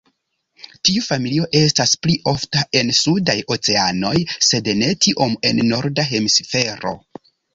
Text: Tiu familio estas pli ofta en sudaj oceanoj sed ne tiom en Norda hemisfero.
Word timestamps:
Tiu 0.87 1.01
familio 1.07 1.43
estas 1.59 1.91
pli 2.05 2.15
ofta 2.31 2.63
en 2.79 2.89
sudaj 3.01 3.37
oceanoj 3.57 4.15
sed 4.49 4.69
ne 4.81 4.89
tiom 5.07 5.37
en 5.51 5.63
Norda 5.69 6.09
hemisfero. 6.11 6.97